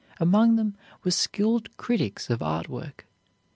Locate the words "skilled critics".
1.11-2.31